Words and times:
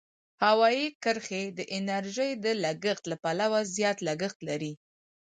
هوایي 0.45 0.85
کرښې 1.03 1.43
د 1.57 1.59
انرژۍ 1.77 2.31
د 2.43 2.45
لګښت 2.63 3.03
له 3.11 3.15
پلوه 3.23 3.59
زیات 3.75 3.97
لګښت 4.07 4.39
لري. 4.49 4.73